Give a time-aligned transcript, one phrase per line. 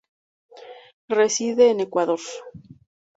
[1.19, 2.21] Reside en Ecuador.